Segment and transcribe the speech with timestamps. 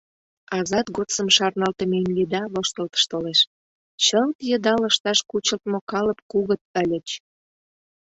[0.57, 3.39] Азат годсым шарналтымем еда воштылтыш толеш:
[4.03, 7.07] чылт йыдал ышташ кучылтмо калып кугыт ыльыч.